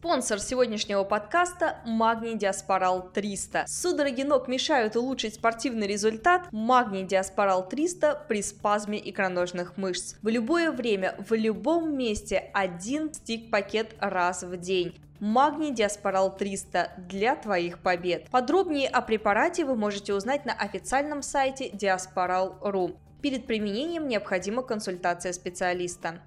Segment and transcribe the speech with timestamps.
[0.00, 3.64] Спонсор сегодняшнего подкаста– Магний Диаспорал 300.
[3.66, 6.42] Судороги ног мешают улучшить спортивный результат?
[6.52, 10.14] Магний Диаспорал 300 при спазме икроножных мышц.
[10.22, 14.94] В любое время, в любом месте один стик-пакет раз в день.
[15.18, 18.30] Магний Диаспорал 300 для твоих побед.
[18.30, 22.94] Подробнее о препарате вы можете узнать на официальном сайте diasporal.ru.
[23.20, 26.20] Перед применением необходима консультация специалиста.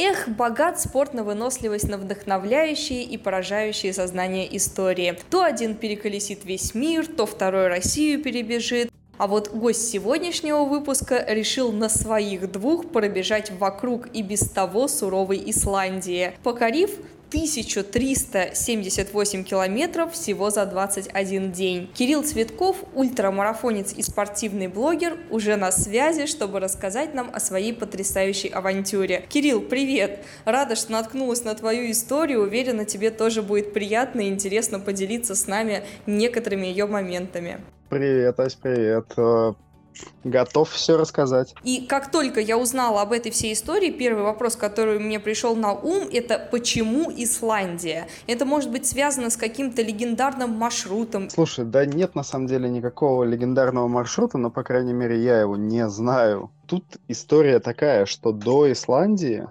[0.00, 5.18] Эх, богат спорт на выносливость, на вдохновляющие и поражающие сознание истории.
[5.28, 8.92] То один переколесит весь мир, то второй Россию перебежит.
[9.16, 15.42] А вот гость сегодняшнего выпуска решил на своих двух пробежать вокруг и без того суровой
[15.46, 16.92] Исландии, покорив
[17.28, 21.90] 1378 километров всего за 21 день.
[21.92, 28.48] Кирилл Цветков, ультрамарафонец и спортивный блогер, уже на связи, чтобы рассказать нам о своей потрясающей
[28.48, 29.26] авантюре.
[29.28, 30.24] Кирилл, привет!
[30.44, 32.42] Рада, что наткнулась на твою историю.
[32.42, 37.60] Уверена, тебе тоже будет приятно и интересно поделиться с нами некоторыми ее моментами.
[37.90, 39.12] Привет, Ась, привет.
[40.24, 41.54] Готов все рассказать.
[41.64, 45.72] И как только я узнала об этой всей истории, первый вопрос, который мне пришел на
[45.72, 48.08] ум, это почему Исландия?
[48.26, 51.30] Это может быть связано с каким-то легендарным маршрутом?
[51.30, 55.56] Слушай, да нет на самом деле никакого легендарного маршрута, но, по крайней мере, я его
[55.56, 56.50] не знаю.
[56.66, 59.48] Тут история такая, что до Исландии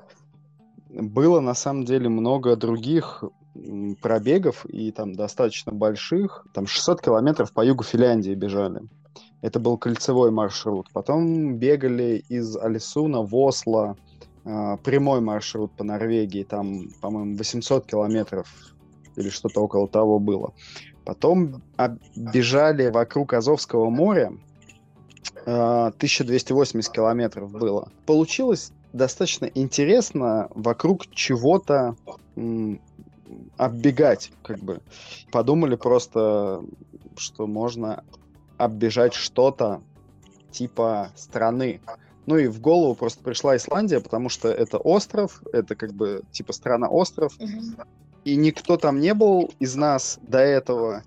[0.89, 3.23] было на самом деле много других
[4.01, 6.45] пробегов и там достаточно больших.
[6.53, 8.81] Там 600 километров по югу Финляндии бежали.
[9.41, 10.87] Это был кольцевой маршрут.
[10.93, 13.95] Потом бегали из Алисуна в Осло,
[14.45, 18.47] э, прямой маршрут по Норвегии, там, по-моему, 800 километров
[19.15, 20.53] или что-то около того было.
[21.05, 21.61] Потом
[22.15, 24.33] бежали вокруг Азовского моря,
[25.45, 27.91] э, 1280 километров было.
[28.05, 31.95] Получилось достаточно интересно вокруг чего-то
[33.57, 34.81] оббегать, как бы.
[35.31, 36.63] Подумали просто,
[37.17, 38.03] что можно
[38.57, 39.81] оббежать что-то
[40.51, 41.81] типа страны.
[42.25, 46.53] Ну и в голову просто пришла Исландия, потому что это остров, это как бы типа
[46.53, 47.33] страна-остров.
[47.39, 47.85] Угу.
[48.25, 51.03] И никто там не был из нас до этого.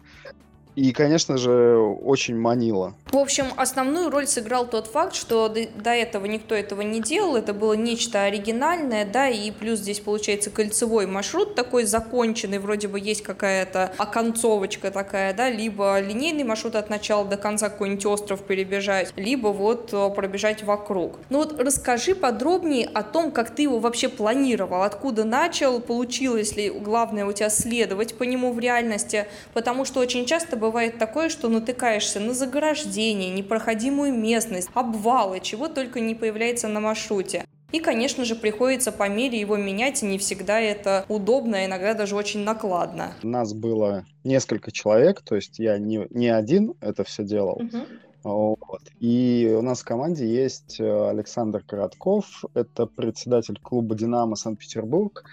[0.81, 2.95] И, конечно же, очень манило.
[3.13, 7.53] В общем, основную роль сыграл тот факт, что до, этого никто этого не делал, это
[7.53, 13.23] было нечто оригинальное, да, и плюс здесь получается кольцевой маршрут такой законченный, вроде бы есть
[13.23, 19.49] какая-то оконцовочка такая, да, либо линейный маршрут от начала до конца какой-нибудь остров перебежать, либо
[19.49, 21.19] вот э, пробежать вокруг.
[21.29, 26.71] Ну вот расскажи подробнее о том, как ты его вообще планировал, откуда начал, получилось ли,
[26.71, 31.49] главное, у тебя следовать по нему в реальности, потому что очень часто бывает такое, что
[31.49, 37.45] натыкаешься на заграждение, непроходимую местность, обвалы, чего только не появляется на маршруте.
[37.73, 41.95] И, конечно же, приходится по мере его менять, и не всегда это удобно, а иногда
[41.95, 43.13] даже очень накладно.
[43.23, 47.63] Нас было несколько человек, то есть я не, не один это все делал.
[47.63, 47.79] Угу.
[48.23, 48.83] Вот.
[48.99, 55.25] И у нас в команде есть э, Александр Коротков, это председатель клуба «Динамо Санкт-Петербург».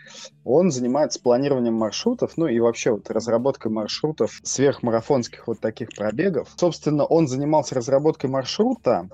[0.45, 6.49] Он занимается планированием маршрутов, ну и вообще вот разработкой маршрутов сверхмарафонских вот таких пробегов.
[6.55, 9.09] Собственно, он занимался разработкой маршрута.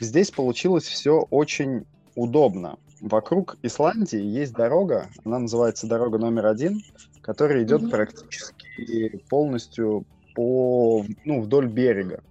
[0.00, 1.84] Здесь получилось все очень
[2.16, 2.78] удобно.
[3.00, 6.82] Вокруг Исландии есть дорога, она называется дорога номер один,
[7.20, 7.90] которая идет mm-hmm.
[7.90, 10.04] практически полностью
[10.34, 12.22] по, ну, вдоль берега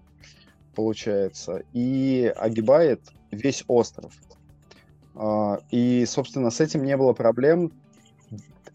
[0.78, 3.02] получается, и огибает
[3.32, 4.14] весь остров.
[5.16, 7.72] А, и, собственно, с этим не было проблем.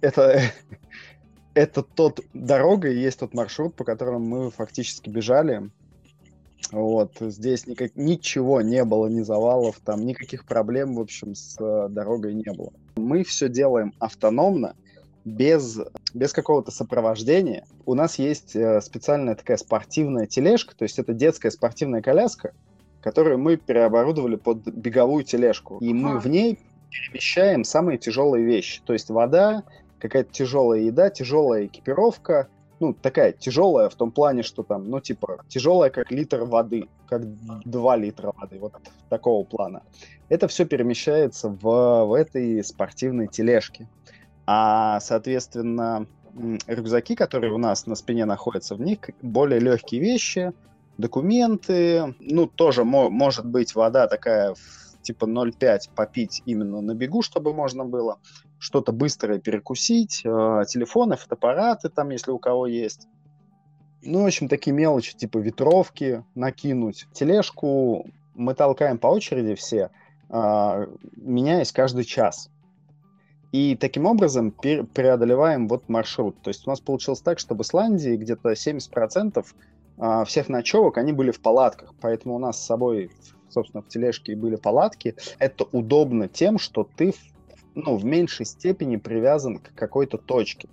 [0.00, 0.40] Это,
[1.54, 5.70] это тот дорога и есть тот маршрут, по которому мы фактически бежали.
[6.72, 11.88] Вот, здесь никак, ничего не было, ни завалов, там никаких проблем, в общем, с э,
[11.88, 12.72] дорогой не было.
[12.96, 14.74] Мы все делаем автономно,
[15.24, 15.78] без,
[16.14, 17.64] без какого-то сопровождения.
[17.86, 22.52] У нас есть э, специальная такая спортивная тележка, то есть это детская спортивная коляска,
[23.00, 25.78] которую мы переоборудовали под беговую тележку.
[25.78, 26.58] И мы в ней
[26.90, 28.80] перемещаем самые тяжелые вещи.
[28.84, 29.64] То есть вода,
[29.98, 32.48] какая-то тяжелая еда, тяжелая экипировка,
[32.80, 37.22] ну, такая тяжелая в том плане, что там, ну, типа, тяжелая, как литр воды, как
[37.64, 38.74] 2 литра воды, вот
[39.08, 39.82] такого плана.
[40.28, 43.86] Это все перемещается в, в этой спортивной тележке.
[44.46, 46.06] А, соответственно,
[46.66, 50.52] рюкзаки, которые у нас на спине находятся, в них более легкие вещи,
[50.98, 54.54] документы, ну, тоже мо- может быть вода такая
[55.02, 58.18] типа 0,5 попить именно на бегу, чтобы можно было
[58.58, 63.08] что-то быстрое перекусить, э, телефоны, фотоаппараты там, если у кого есть.
[64.02, 67.06] Ну, в общем, такие мелочи, типа ветровки накинуть.
[67.12, 69.90] Тележку мы толкаем по очереди все,
[70.28, 70.86] э,
[71.16, 72.48] меняясь каждый час.
[73.52, 76.36] И таким образом преодолеваем вот маршрут.
[76.42, 79.44] То есть у нас получилось так, что в Исландии где-то 70%
[79.98, 81.94] а, всех ночевок, они были в палатках.
[82.00, 83.10] Поэтому у нас с собой,
[83.50, 85.16] собственно, в тележке были палатки.
[85.38, 87.12] Это удобно тем, что ты
[87.74, 90.68] ну, в меньшей степени привязан к какой-то точке.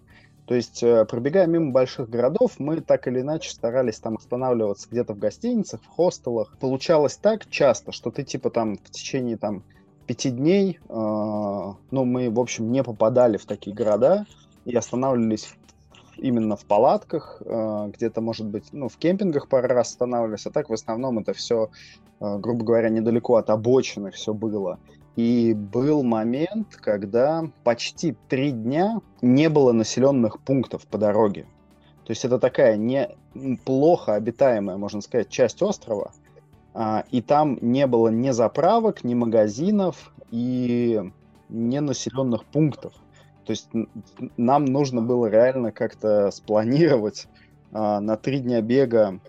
[0.45, 5.13] То есть, э, пробегая мимо больших городов, мы так или иначе старались там останавливаться где-то
[5.13, 6.57] в гостиницах, в хостелах.
[6.59, 9.63] Получалось так часто, что ты типа там в течение там
[10.09, 14.25] пяти дней, э, ну, мы, в общем, не попадали в такие города
[14.65, 15.53] и останавливались
[16.17, 20.67] именно в палатках, э, где-то, может быть, ну, в кемпингах пару раз останавливались, а так
[20.71, 21.69] в основном это все,
[22.21, 24.79] э, грубо говоря, недалеко от обочины все было.
[25.15, 31.45] И был момент, когда почти три дня не было населенных пунктов по дороге.
[32.05, 33.09] То есть это такая не
[33.63, 36.13] плохо обитаемая, можно сказать, часть острова,
[37.11, 41.01] и там не было ни заправок, ни магазинов и
[41.49, 42.93] не населенных пунктов.
[43.45, 43.67] То есть
[44.37, 47.27] нам нужно было реально как-то спланировать
[47.71, 49.19] а, на три дня бега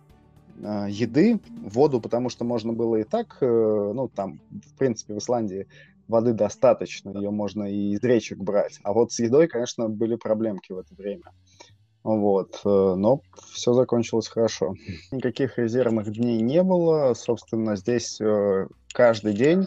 [0.62, 5.18] а, еды, воду, потому что можно было и так, э, ну там, в принципе, в
[5.18, 5.66] Исландии
[6.06, 8.78] воды достаточно, ее можно и из речек брать.
[8.82, 11.32] А вот с едой, конечно, были проблемки в это время.
[12.02, 13.20] Вот, э, но
[13.52, 14.74] все закончилось хорошо.
[15.12, 17.12] Никаких резервных дней не было.
[17.14, 19.66] Собственно, здесь э, каждый день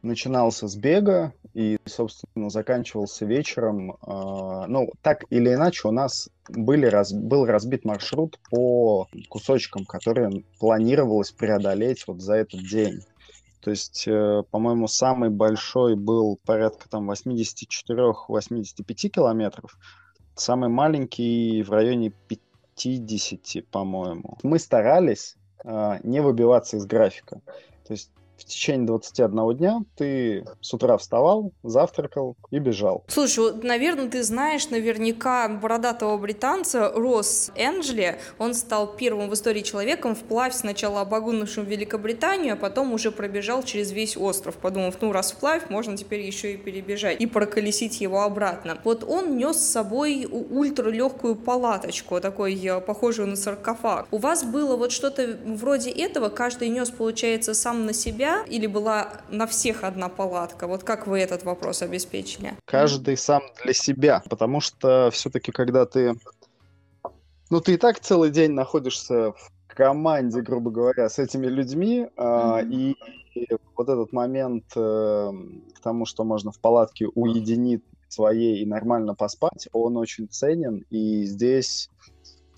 [0.00, 3.92] начинался с бега и, собственно, заканчивался вечером.
[3.92, 10.44] Э, ну, так или иначе, у нас были раз, был разбит маршрут по кусочкам, которые
[10.58, 13.00] планировалось преодолеть вот за этот день.
[13.60, 14.04] То есть,
[14.50, 19.78] по-моему, самый большой был порядка там 84-85 километров,
[20.34, 24.38] самый маленький в районе 50, по-моему.
[24.42, 27.40] Мы старались э, не выбиваться из графика.
[27.86, 28.10] То есть
[28.44, 33.04] в течение 21 дня ты с утра вставал, завтракал и бежал.
[33.08, 38.18] Слушай, вот, наверное, ты знаешь наверняка бородатого британца Росс Энджли.
[38.38, 43.92] Он стал первым в истории человеком вплавь сначала обогнувшим Великобританию, а потом уже пробежал через
[43.92, 48.78] весь остров, подумав, ну раз вплавь, можно теперь еще и перебежать и проколесить его обратно.
[48.84, 54.06] Вот он нес с собой ультралегкую палаточку, такой э, похожую на саркофаг.
[54.10, 59.20] У вас было вот что-то вроде этого, каждый нес, получается, сам на себя или была
[59.30, 60.66] на всех одна палатка?
[60.66, 62.54] Вот как вы этот вопрос обеспечили?
[62.64, 66.14] Каждый сам для себя, потому что все-таки, когда ты...
[67.50, 72.68] Ну, ты и так целый день находишься в команде, грубо говоря, с этими людьми, mm-hmm.
[72.70, 72.96] и,
[73.34, 75.32] и вот этот момент э,
[75.74, 81.24] к тому, что можно в палатке уединить своей и нормально поспать, он очень ценен, и
[81.24, 81.90] здесь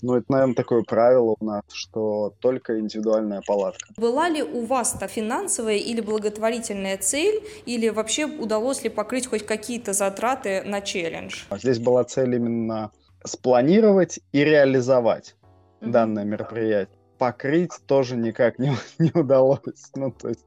[0.02, 3.88] ну, это, наверное, такое правило у нас, что только индивидуальная палатка.
[3.96, 9.92] Была ли у вас-то финансовая или благотворительная цель, или вообще удалось ли покрыть хоть какие-то
[9.92, 11.44] затраты на челлендж?
[11.48, 12.90] А здесь была цель именно
[13.24, 15.36] спланировать и реализовать
[15.80, 15.90] mm-hmm.
[15.90, 16.94] данное мероприятие.
[17.18, 19.90] Покрыть тоже никак не, не удалось.
[19.94, 20.44] Ну, то есть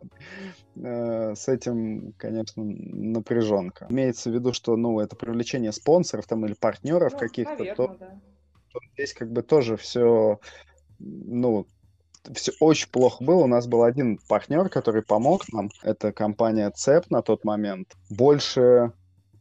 [0.76, 3.88] э, с этим, конечно, напряженка.
[3.90, 7.96] Имеется в виду, что ну, это привлечение спонсоров там, или партнеров ну, каких-то, наверное, то,
[8.00, 8.20] да
[8.94, 10.40] здесь как бы тоже все,
[11.00, 11.66] ну,
[12.34, 13.44] все очень плохо было.
[13.44, 15.70] У нас был один партнер, который помог нам.
[15.82, 17.96] Это компания ЦЕП на тот момент.
[18.10, 18.92] Больше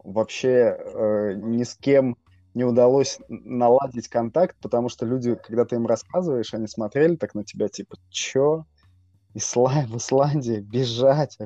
[0.03, 2.17] вообще э, ни с кем
[2.55, 7.45] не удалось наладить контакт, потому что люди, когда ты им рассказываешь, они смотрели так на
[7.45, 8.65] тебя, типа, чё?
[9.35, 9.85] Исла...
[9.87, 11.39] В Исландии бежать?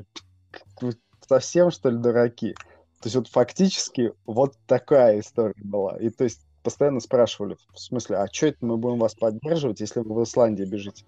[0.81, 0.93] Вы
[1.27, 2.53] совсем, что ли, дураки?
[2.53, 5.97] То есть вот фактически вот такая история была.
[5.97, 9.99] И то есть постоянно спрашивали, в смысле, а что это мы будем вас поддерживать, если
[9.99, 11.05] вы в Исландии бежите?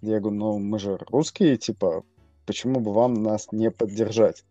[0.00, 2.04] Я говорю, ну мы же русские, типа,
[2.46, 4.44] почему бы вам нас не поддержать?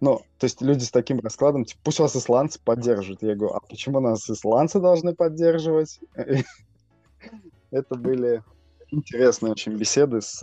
[0.00, 3.22] Ну, то есть люди с таким раскладом, типа, пусть вас исландцы поддерживают.
[3.22, 6.00] Я говорю, а почему нас исландцы должны поддерживать?
[7.70, 8.42] Это были
[8.90, 10.42] интересные очень беседы с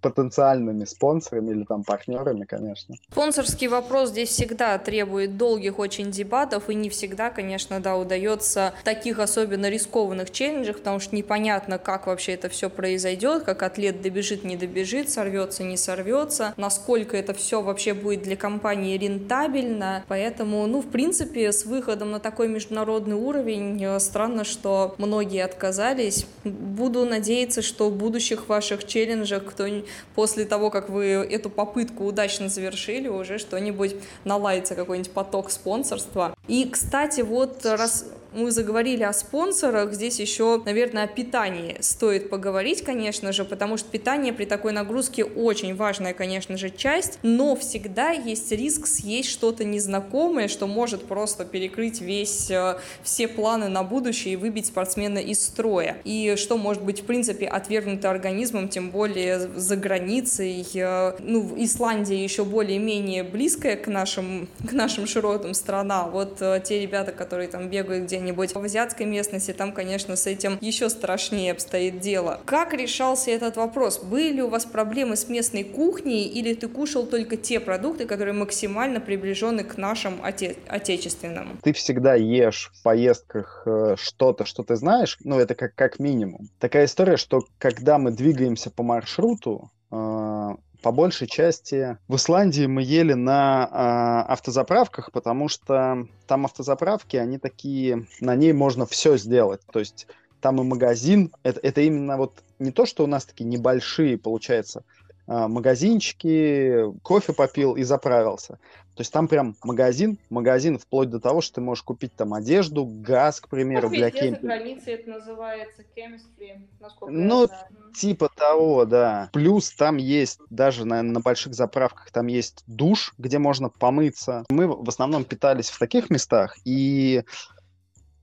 [0.00, 2.94] потенциальными спонсорами или там партнерами, конечно.
[3.10, 9.18] Спонсорский вопрос здесь всегда требует долгих очень дебатов, и не всегда, конечно, да, удается таких
[9.18, 14.56] особенно рискованных челленджах, потому что непонятно, как вообще это все произойдет, как атлет добежит, не
[14.56, 20.04] добежит, сорвется, не сорвется, насколько это все вообще будет для компании рентабельно.
[20.08, 26.26] Поэтому, ну, в принципе, с выходом на такой международный уровень э, странно, что многие отказались.
[26.44, 29.66] Буду надеяться, что что в будущих ваших челленджах кто
[30.14, 36.34] после того, как вы эту попытку удачно завершили, уже что-нибудь наладится, какой-нибудь поток спонсорства.
[36.48, 42.82] И, кстати, вот раз мы заговорили о спонсорах, здесь еще, наверное, о питании стоит поговорить,
[42.82, 48.10] конечно же, потому что питание при такой нагрузке очень важная, конечно же, часть, но всегда
[48.10, 54.34] есть риск съесть что-то незнакомое, что может просто перекрыть весь, э, все планы на будущее
[54.34, 55.98] и выбить спортсмена из строя.
[56.04, 60.66] И что может быть, в принципе, отвергнуто организмом, тем более за границей.
[60.74, 66.08] Э, ну, Исландия еще более-менее близкая к нашим, к нашим широтам страна.
[66.08, 70.26] Вот э, те ребята, которые там бегают где где-нибудь в азиатской местности, там, конечно, с
[70.26, 72.40] этим еще страшнее обстоит дело.
[72.44, 73.98] Как решался этот вопрос?
[73.98, 79.00] Были у вас проблемы с местной кухней или ты кушал только те продукты, которые максимально
[79.00, 81.58] приближены к нашим оте- отечественным?
[81.62, 86.48] Ты всегда ешь в поездках э, что-то, что ты знаешь, ну, это как, как минимум.
[86.58, 90.48] Такая история, что когда мы двигаемся по маршруту, э,
[90.86, 97.38] по большей части в Исландии мы ели на э, автозаправках, потому что там автозаправки, они
[97.38, 99.62] такие, на ней можно все сделать.
[99.72, 100.06] То есть
[100.40, 104.84] там и магазин, это, это именно вот не то, что у нас такие небольшие, получается,
[105.26, 108.58] магазинчики, кофе попил и заправился.
[108.96, 112.86] То есть там прям магазин, магазин вплоть до того, что ты можешь купить там одежду,
[112.86, 114.40] газ, к примеру, для кемпинга.
[114.40, 116.66] за границей это называется chemistry,
[117.06, 117.46] Ну,
[117.94, 119.28] типа того, да.
[119.34, 124.46] Плюс там есть, даже на, на больших заправках, там есть душ, где можно помыться.
[124.48, 127.22] Мы в основном питались в таких местах, и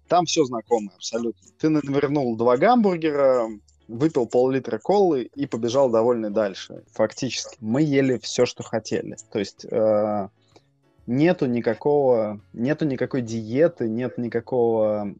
[0.07, 1.41] там все знакомое абсолютно.
[1.59, 3.47] Ты навернул два гамбургера,
[3.87, 6.83] выпил пол-литра колы и побежал довольный дальше.
[6.93, 7.57] Фактически.
[7.59, 9.17] Мы ели все, что хотели.
[9.31, 10.27] То есть э,
[11.07, 15.13] нету никакого, нету никакой диеты, нет никакого,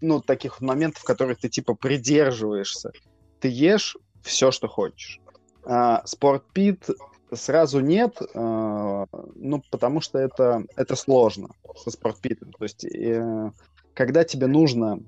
[0.00, 2.92] ну, таких моментов, в которых ты, типа, придерживаешься.
[3.40, 5.20] Ты ешь все, что хочешь.
[5.64, 6.88] А, спортпит
[7.32, 12.52] сразу нет, э, ну, потому что это, это сложно со спортпитом.
[12.52, 13.50] То есть, э,
[13.94, 15.00] когда тебе нужно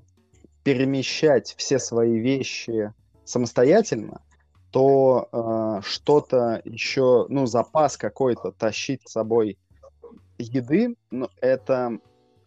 [0.65, 2.91] перемещать все свои вещи
[3.23, 4.21] самостоятельно,
[4.71, 9.59] то э, что-то еще, ну, запас какой-то тащить с собой
[10.39, 11.99] еды, ну, это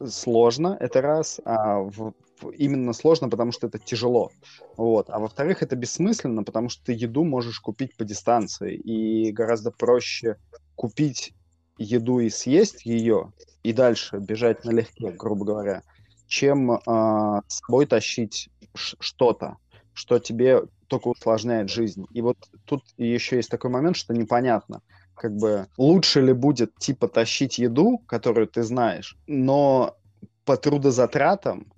[0.05, 4.33] сложно, это раз, а в, в, именно сложно, потому что это тяжело,
[4.77, 9.71] вот, а во-вторых, это бессмысленно, потому что ты еду можешь купить по дистанции, и гораздо
[9.71, 10.39] проще
[10.75, 11.35] купить
[11.79, 13.33] еду и съесть ее,
[13.63, 15.85] и дальше бежать налегке, грубо говоря,
[16.28, 19.56] чем э, с собой тащить что-то,
[19.94, 22.06] что тебе только усложняет жизнь.
[22.12, 24.82] И вот тут еще есть такой момент, что непонятно,
[25.14, 29.97] как бы лучше ли будет типа тащить еду, которую ты знаешь, но
[30.44, 31.73] по трудозатратам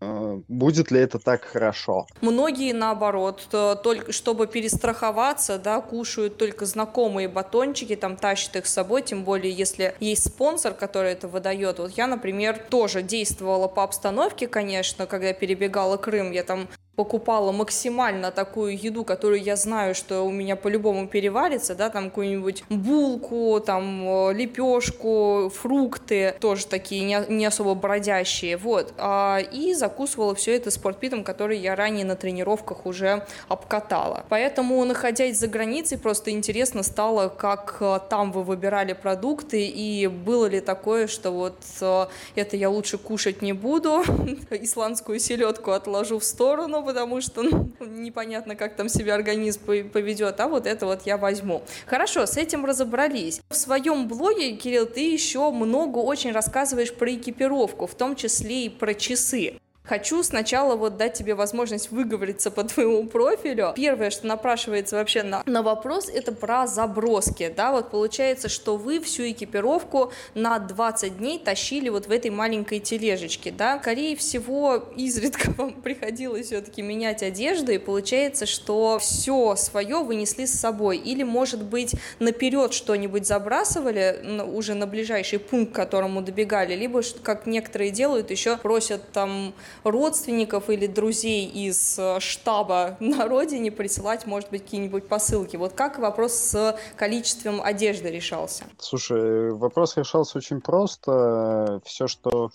[0.00, 2.06] будет ли это так хорошо?
[2.20, 9.02] Многие, наоборот, только чтобы перестраховаться, да, кушают только знакомые батончики, там тащат их с собой,
[9.02, 11.78] тем более, если есть спонсор, который это выдает.
[11.78, 18.30] Вот я, например, тоже действовала по обстановке, конечно, когда перебегала Крым, я там покупала максимально
[18.30, 24.08] такую еду, которую я знаю, что у меня по-любому переварится, да, там какую-нибудь булку, там
[24.08, 30.70] э, лепешку, фрукты, тоже такие не, не особо бродящие, вот, а, и закусывала все это
[30.70, 34.24] спортпитом, который я ранее на тренировках уже обкатала.
[34.28, 40.46] Поэтому, находясь за границей, просто интересно стало, как э, там вы выбирали продукты, и было
[40.46, 44.04] ли такое, что вот э, это я лучше кушать не буду,
[44.50, 49.60] исландскую селедку отложу в сторону, потому что ну, непонятно, как там себя организм
[49.90, 51.62] поведет, а вот это вот я возьму.
[51.86, 53.40] Хорошо, с этим разобрались.
[53.48, 58.68] В своем блоге, Кирилл, ты еще много очень рассказываешь про экипировку, в том числе и
[58.68, 59.58] про часы.
[59.86, 63.74] Хочу сначала вот дать тебе возможность выговориться по твоему профилю.
[63.76, 68.98] Первое, что напрашивается вообще на, на вопрос, это про заброски, да, вот получается, что вы
[68.98, 75.50] всю экипировку на 20 дней тащили вот в этой маленькой тележечке, да, скорее всего, изредка
[75.58, 81.62] вам приходилось все-таки менять одежду, и получается, что все свое вынесли с собой, или, может
[81.62, 88.30] быть, наперед что-нибудь забрасывали уже на ближайший пункт, к которому добегали, либо, как некоторые делают,
[88.30, 95.08] еще просят там родственников или друзей из э, штаба на родине присылать, может быть, какие-нибудь
[95.08, 95.56] посылки.
[95.56, 98.64] Вот как вопрос с количеством одежды решался?
[98.78, 101.80] Слушай, вопрос решался очень просто.
[101.84, 102.50] Все, что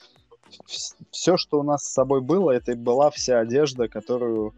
[1.11, 4.53] все, что у нас с собой было, это была вся одежда, которую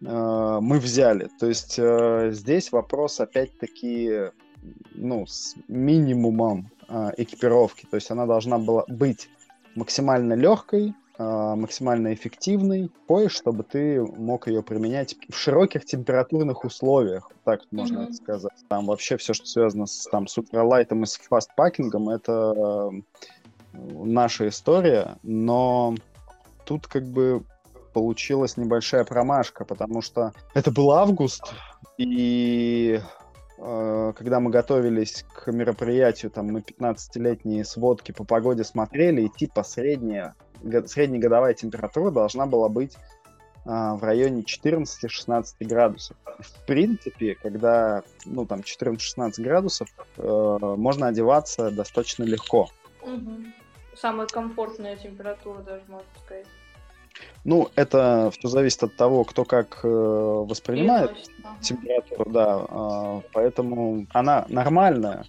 [0.00, 1.28] э, мы взяли.
[1.38, 4.30] То есть э, здесь вопрос опять-таки
[4.94, 7.86] ну, с минимумом э, экипировки.
[7.90, 9.28] То есть она должна была быть
[9.74, 17.60] максимально легкой, максимально эффективный пояс, чтобы ты мог ее применять в широких температурных условиях, так
[17.72, 18.04] можно mm-hmm.
[18.04, 18.64] это сказать.
[18.68, 22.90] Там вообще все, что связано с, там, с ультралайтом и с фастпакингом, это э,
[23.72, 25.96] наша история, но
[26.64, 27.42] тут как бы
[27.92, 31.52] получилась небольшая промашка, потому что это был август,
[31.96, 33.00] и
[33.58, 39.64] э, когда мы готовились к мероприятию, там мы 15-летние сводки по погоде смотрели, и типа
[39.64, 40.36] средняя,
[40.86, 46.16] среднегодовая температура должна была быть э, в районе 14-16 градусов.
[46.38, 52.68] В принципе, когда ну, там 14-16 градусов, э, можно одеваться достаточно легко.
[53.02, 53.32] Угу.
[53.96, 56.46] Самая комфортная температура даже, можно сказать.
[57.44, 61.12] Ну, это все зависит от того, кто как э, воспринимает
[61.60, 62.66] температуру, да.
[62.68, 65.24] Э, поэтому она нормальная,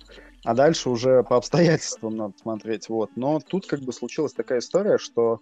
[0.50, 2.90] а дальше уже по обстоятельствам надо смотреть.
[2.90, 3.12] Вот.
[3.16, 5.42] Но тут как бы случилась такая история, что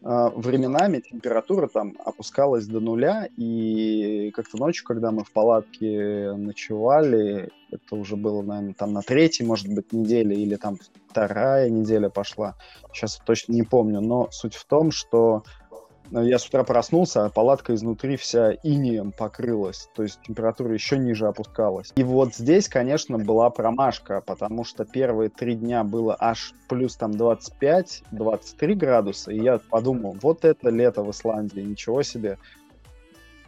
[0.00, 7.50] э, временами температура там опускалась до нуля, и как-то ночью, когда мы в палатке ночевали,
[7.70, 10.78] это уже было, наверное, там на третьей, может быть, неделе, или там
[11.10, 12.54] вторая неделя пошла,
[12.94, 15.42] сейчас точно не помню, но суть в том, что
[16.10, 21.26] я с утра проснулся, а палатка изнутри вся инеем покрылась, то есть температура еще ниже
[21.26, 21.92] опускалась.
[21.96, 27.12] И вот здесь, конечно, была промашка, потому что первые три дня было аж плюс там
[27.12, 32.38] 25-23 градуса, и я подумал, вот это лето в Исландии, ничего себе,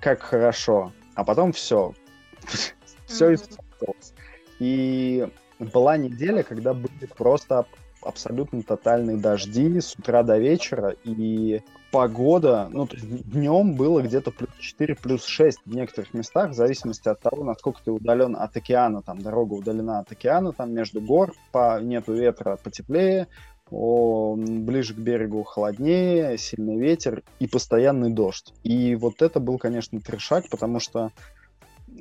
[0.01, 0.93] как хорошо.
[1.15, 1.95] А потом все,
[3.07, 4.15] все испортилось.
[4.59, 5.27] И
[5.59, 7.67] была неделя, когда были просто
[8.03, 14.31] абсолютно тотальные дожди с утра до вечера, и погода, ну, то есть днем было где-то
[14.31, 18.57] плюс 4, плюс 6 в некоторых местах, в зависимости от того, насколько ты удален от
[18.57, 23.27] океана, там дорога удалена от океана, там между гор, по, нету ветра, потеплее,
[23.71, 28.53] о, ближе к берегу холоднее, сильный ветер и постоянный дождь.
[28.63, 31.11] И вот это был, конечно, трешак, потому что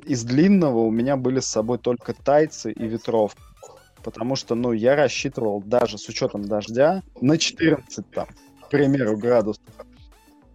[0.06, 3.36] из длинного у меня были с собой только тайцы и ветров.
[4.02, 8.26] Потому что, ну, я рассчитывал даже с учетом дождя на 14 там,
[8.70, 9.62] примеру, градусов.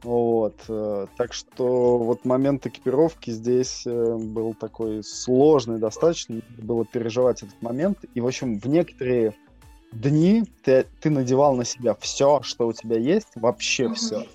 [0.05, 7.41] Вот, э, так что вот момент экипировки здесь э, был такой сложный достаточно, было переживать
[7.41, 7.97] этот момент.
[8.13, 9.33] И, в общем, в некоторые
[9.91, 13.93] дни ты, ты надевал на себя все, что у тебя есть, вообще mm-hmm.
[13.95, 14.27] все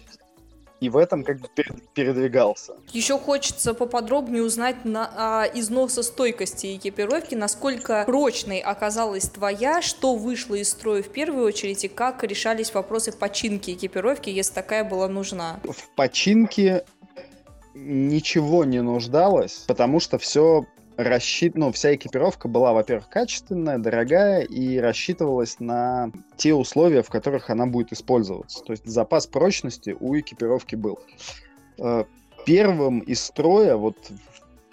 [0.80, 1.48] и в этом как бы
[1.94, 2.74] передвигался.
[2.92, 10.70] Еще хочется поподробнее узнать на, о износостойкости экипировки, насколько прочной оказалась твоя, что вышло из
[10.70, 15.60] строя в первую очередь, и как решались вопросы починки экипировки, если такая была нужна.
[15.64, 16.84] В починке
[17.74, 20.64] ничего не нуждалось, потому что все
[20.96, 21.56] рассчит...
[21.56, 27.66] ну, вся экипировка была, во-первых, качественная, дорогая и рассчитывалась на те условия, в которых она
[27.66, 28.62] будет использоваться.
[28.64, 30.98] То есть запас прочности у экипировки был.
[31.78, 32.04] Э,
[32.44, 33.96] первым из строя, вот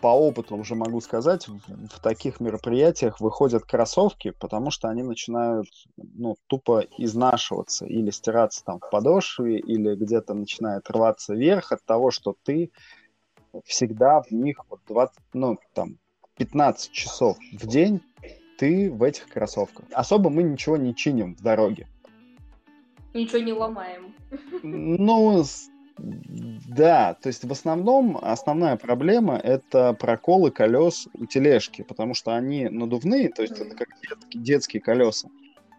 [0.01, 5.67] по опыту уже могу сказать, в, в таких мероприятиях выходят кроссовки, потому что они начинают
[5.97, 12.11] ну, тупо изнашиваться или стираться там в подошве, или где-то начинает рваться вверх от того,
[12.11, 12.71] что ты
[13.65, 15.97] всегда в них вот 20, ну, там,
[16.37, 18.01] 15 часов в день
[18.57, 19.85] ты в этих кроссовках.
[19.91, 21.87] Особо мы ничего не чиним в дороге.
[23.13, 24.13] Ничего не ломаем.
[24.63, 25.43] Ну,
[25.97, 32.69] да, то есть в основном основная проблема это проколы колес у тележки, потому что они
[32.69, 33.65] надувные, то есть mm-hmm.
[33.67, 35.29] это как детские, детские колеса.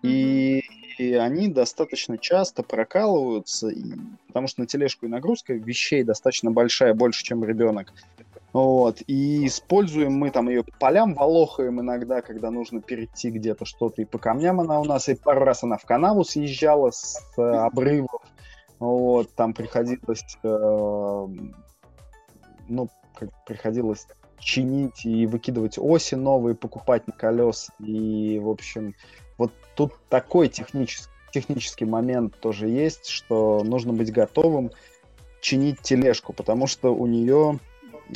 [0.02, 0.62] И,
[0.98, 3.92] и они достаточно часто прокалываются, и,
[4.26, 7.92] потому что на тележку и нагрузка вещей достаточно большая, больше, чем ребенок.
[8.52, 9.02] Вот.
[9.06, 14.02] И используем мы там ее по полям волохаем иногда, когда нужно перейти где-то что-то.
[14.02, 17.42] И по камням она у нас, и пару раз она в канаву съезжала с э,
[17.42, 18.22] обрывов.
[18.78, 21.26] Вот, там приходилось, э,
[22.68, 24.06] ну, как приходилось
[24.38, 27.70] чинить и выкидывать оси новые, покупать на колес.
[27.80, 28.94] И, в общем,
[29.36, 34.70] вот тут такой технический, технический момент тоже есть, что нужно быть готовым
[35.40, 37.58] чинить тележку, потому что у нее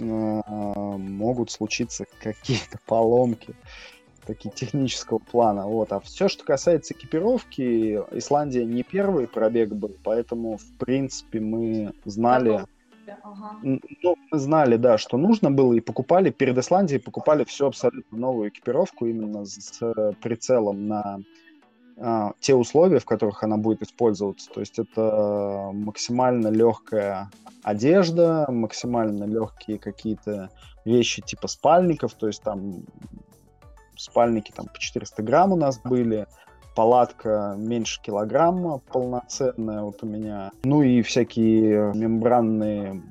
[0.00, 3.54] могут случиться какие-то поломки
[4.26, 5.66] такие технического плана.
[5.66, 5.92] Вот.
[5.92, 12.64] А все, что касается экипировки, Исландия не первый пробег был, поэтому, в принципе, мы знали...
[13.22, 13.58] Ага.
[13.62, 18.50] Ну, мы знали, да, что нужно было, и покупали, перед Исландией покупали всю абсолютно новую
[18.50, 19.80] экипировку именно с
[20.22, 21.18] прицелом на
[22.40, 24.50] те условия, в которых она будет использоваться.
[24.50, 27.30] То есть это максимально легкая
[27.62, 30.50] одежда, максимально легкие какие-то
[30.84, 32.82] вещи типа спальников, то есть там
[33.96, 36.26] спальники там по 400 грамм у нас были,
[36.74, 40.50] палатка меньше килограмма полноценная вот у меня.
[40.64, 43.02] Ну и всякие мембранные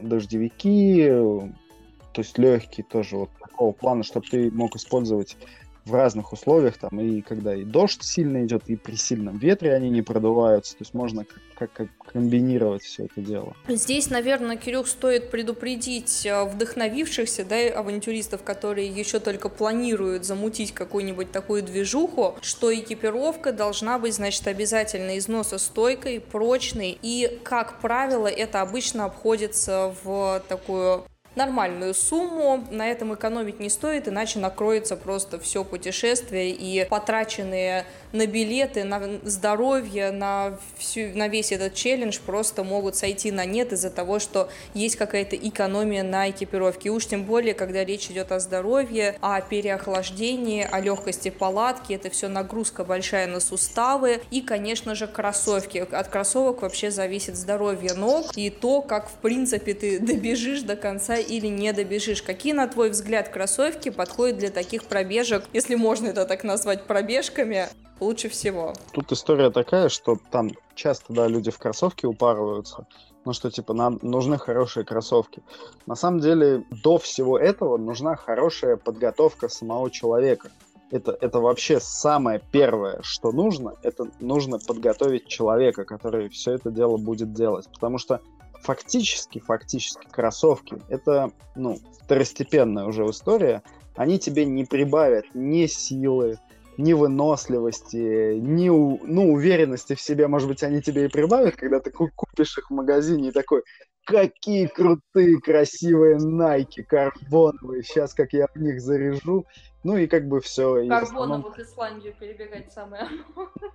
[0.00, 5.36] дождевики, то есть легкие тоже вот такого плана, чтобы ты мог использовать
[5.84, 9.90] в разных условиях, там, и когда и дождь сильно идет, и при сильном ветре они
[9.90, 11.24] не продуваются, то есть можно
[11.58, 13.54] как, как, комбинировать все это дело.
[13.68, 21.30] Здесь, наверное, Кирюх, стоит предупредить э, вдохновившихся, да, авантюристов, которые еще только планируют замутить какую-нибудь
[21.32, 29.04] такую движуху, что экипировка должна быть, значит, обязательно износостойкой, прочной, и, как правило, это обычно
[29.04, 31.04] обходится в такую
[31.36, 32.64] нормальную сумму.
[32.70, 39.00] На этом экономить не стоит, иначе накроется просто все путешествие и потраченные на билеты, на
[39.22, 44.48] здоровье, на, всю, на весь этот челлендж просто могут сойти на нет из-за того, что
[44.74, 46.88] есть какая-то экономия на экипировке.
[46.88, 52.10] И уж тем более, когда речь идет о здоровье, о переохлаждении, о легкости палатки, это
[52.10, 55.78] все нагрузка большая на суставы и, конечно же, кроссовки.
[55.78, 61.19] От кроссовок вообще зависит здоровье ног и то, как, в принципе, ты добежишь до конца
[61.20, 62.22] или не добежишь.
[62.22, 67.68] Какие, на твой взгляд, кроссовки подходят для таких пробежек, если можно это так назвать пробежками,
[68.00, 68.74] лучше всего?
[68.92, 72.86] Тут история такая, что там часто, да, люди в кроссовке упарываются,
[73.24, 75.42] ну что, типа, нам нужны хорошие кроссовки.
[75.86, 80.50] На самом деле, до всего этого нужна хорошая подготовка самого человека.
[80.90, 86.96] Это, это вообще самое первое, что нужно, это нужно подготовить человека, который все это дело
[86.96, 87.68] будет делать.
[87.72, 88.20] Потому что
[88.62, 93.62] фактически, фактически кроссовки это, ну, второстепенная уже история.
[93.96, 96.38] Они тебе не прибавят ни силы,
[96.76, 101.90] ни выносливости, ни ну, уверенности в себе, может быть, они тебе и прибавят, когда ты
[101.90, 103.62] купишь их в магазине и такой,
[104.04, 109.46] какие крутые, красивые Nike карбоновые, сейчас как я в них заряжу.
[109.82, 110.86] Ну и как бы все.
[110.86, 111.54] Карбоновых основном...
[111.56, 113.08] Исландию перебегать самое.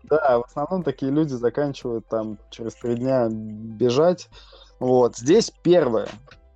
[0.03, 4.29] Да, в основном такие люди заканчивают там через три дня бежать.
[4.79, 6.07] Вот, здесь первое,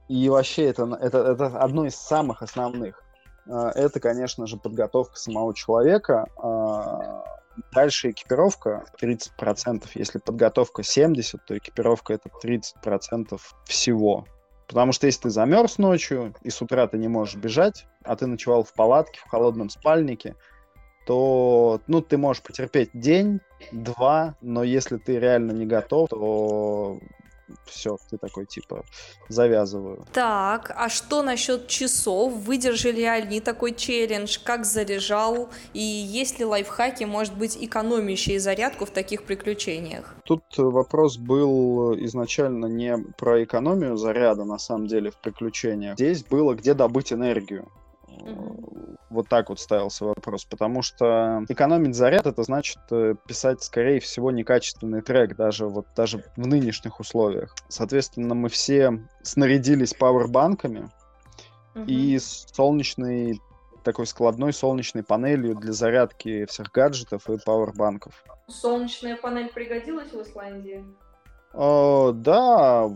[0.08, 3.04] и вообще это, это, это одно из самых основных,
[3.50, 6.28] а, это, конечно же, подготовка самого человека.
[6.38, 7.24] А,
[7.74, 9.86] дальше экипировка 30%.
[9.96, 14.26] Если подготовка 70%, то экипировка это 30% всего.
[14.68, 18.28] Потому что если ты замерз ночью, и с утра ты не можешь бежать, а ты
[18.28, 20.36] ночевал в палатке, в холодном спальнике,
[21.08, 23.40] то ну, ты можешь потерпеть день,
[23.72, 27.00] два, но если ты реально не готов, то
[27.66, 28.84] все, ты такой, типа,
[29.28, 30.06] завязываю.
[30.14, 32.34] Так, а что насчет часов?
[32.34, 34.38] Выдержали ли они такой челлендж?
[34.44, 35.50] Как заряжал?
[35.74, 40.16] И есть ли лайфхаки, может быть, экономящие зарядку в таких приключениях?
[40.26, 45.96] Тут вопрос был изначально не про экономию заряда, на самом деле, в приключениях.
[45.96, 47.68] Здесь было, где добыть энергию.
[49.10, 54.30] Вот так вот ставился вопрос, потому что экономить заряд это значит э, писать, скорее всего,
[54.30, 57.56] некачественный трек, даже вот даже в нынешних условиях.
[57.70, 60.92] Соответственно, мы все снарядились пауэрбанками
[61.74, 61.86] угу.
[61.88, 63.42] и солнечной
[63.84, 68.24] такой складной солнечной панелью для зарядки всех гаджетов и пауэрбанков.
[68.48, 70.86] Солнечная панель пригодилась в Исландии?
[71.54, 72.90] О, да,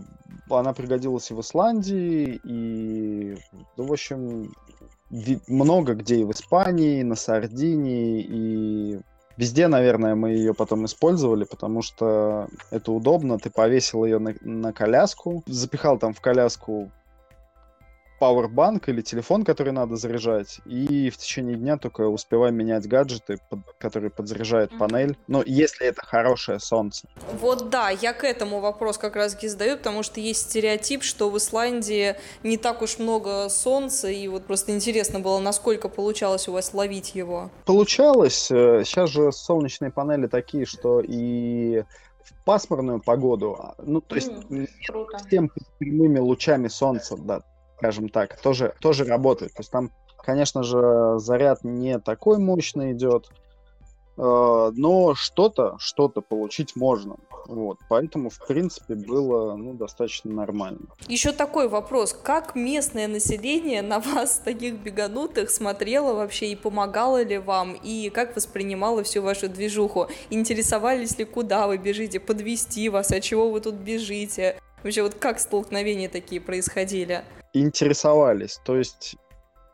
[0.48, 3.36] она пригодилась и в Исландии, и,
[3.76, 4.52] ну, в общем,
[5.10, 9.00] много где и в Испании, и на Сардинии, и
[9.36, 13.38] везде, наверное, мы ее потом использовали, потому что это удобно.
[13.38, 16.90] Ты повесил ее на, на коляску, запихал там в коляску
[18.24, 23.60] пауэрбанк или телефон, который надо заряжать, и в течение дня только успеваем менять гаджеты, под,
[23.76, 24.78] которые подзаряжают mm-hmm.
[24.78, 25.18] панель.
[25.26, 27.06] Но если это хорошее солнце.
[27.38, 31.28] Вот да, я к этому вопрос как раз таки задаю, потому что есть стереотип, что
[31.28, 36.52] в Исландии не так уж много солнца, и вот просто интересно было, насколько получалось у
[36.52, 37.50] вас ловить его.
[37.66, 38.46] Получалось.
[38.46, 41.84] Сейчас э, же солнечные панели такие, что и
[42.22, 44.66] в пасмурную погоду, а, ну, то есть mm,
[45.26, 47.42] всем прямыми лучами солнца, да,
[47.76, 49.52] скажем так, тоже, тоже работает.
[49.52, 53.30] То есть там, конечно же, заряд не такой мощный идет,
[54.16, 57.16] э, но что-то, что-то получить можно.
[57.46, 60.86] Вот, поэтому, в принципе, было ну, достаточно нормально.
[61.08, 62.14] Еще такой вопрос.
[62.14, 68.34] Как местное население на вас, таких беганутых, смотрело вообще и помогало ли вам, и как
[68.34, 70.08] воспринимало всю вашу движуху?
[70.30, 74.56] Интересовались ли, куда вы бежите, подвести вас, от чего вы тут бежите?
[74.82, 77.24] Вообще, вот как столкновения такие происходили?
[77.60, 78.60] Интересовались.
[78.64, 79.16] То есть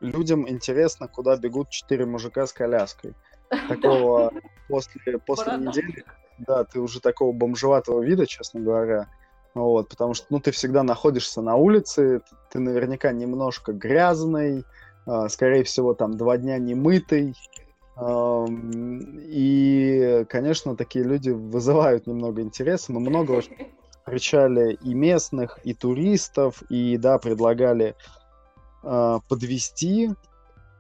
[0.01, 3.14] людям интересно, куда бегут четыре мужика с коляской.
[3.69, 4.33] Такого
[4.69, 6.05] после, после недели,
[6.38, 9.09] да, ты уже такого бомжеватого вида, честно говоря.
[9.55, 14.64] Вот, потому что, ну, ты всегда находишься на улице, ты наверняка немножко грязный,
[15.07, 17.35] а, скорее всего, там два дня не мытый,
[19.29, 22.93] И, конечно, такие люди вызывают немного интереса.
[22.93, 23.43] Мы много
[24.11, 27.94] встречали и местных, и туристов, и, да, предлагали
[28.83, 30.11] э, подвести,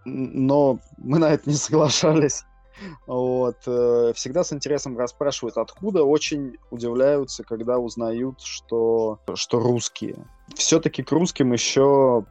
[0.04, 2.42] но мы на это не соглашались.
[3.06, 3.56] Вот.
[3.66, 6.02] Э, всегда с интересом расспрашивают, откуда.
[6.02, 10.16] Очень удивляются, когда узнают, что, что русские.
[10.56, 12.24] Все-таки к русским еще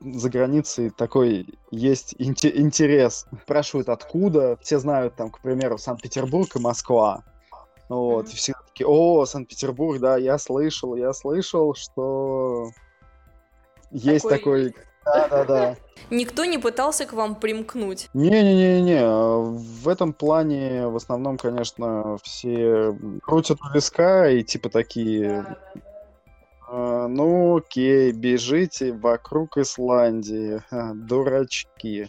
[0.00, 3.26] за границей такой есть интерес.
[3.42, 4.58] Спрашивают, откуда.
[4.62, 7.24] Все знают, там, к примеру, Санкт-Петербург и Москва.
[7.90, 8.32] Вот, mm-hmm.
[8.32, 12.70] и все такие, о, Санкт-Петербург, да, я слышал, я слышал, что
[13.90, 14.76] есть такой...
[15.04, 15.76] Да-да-да.
[16.10, 18.08] Никто не пытался к вам примкнуть?
[18.14, 25.56] Не-не-не-не, в этом плане в основном, конечно, все крутят у виска и типа такие...
[26.68, 30.62] А, ну окей, бежите вокруг Исландии,
[30.94, 32.08] дурачки.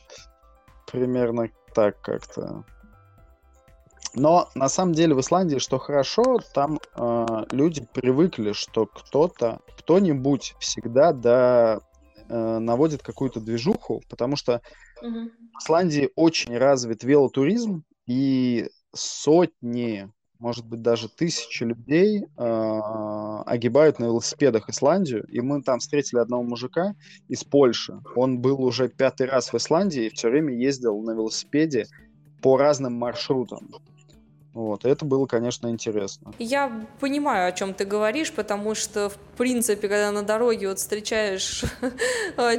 [0.91, 2.65] Примерно так как-то.
[4.13, 10.55] Но на самом деле в Исландии, что хорошо, там э, люди привыкли, что кто-то, кто-нибудь
[10.59, 11.79] всегда да,
[12.27, 14.61] э, наводит какую-то движуху, потому что
[15.01, 15.29] угу.
[15.53, 24.05] в Исландии очень развит велотуризм, и сотни, может быть, даже тысячи людей э, огибают на
[24.05, 25.25] велосипедах Исландию.
[25.29, 26.95] И мы там встретили одного мужика
[27.29, 27.93] из Польши.
[28.15, 31.85] Он был уже пятый раз в Исландии и все время ездил на велосипеде
[32.41, 33.69] по разным маршрутам.
[34.53, 36.33] Вот, это было, конечно, интересно.
[36.37, 41.63] Я понимаю, о чем ты говоришь, потому что, в принципе, когда на дороге вот встречаешь,
[42.37, 42.51] а,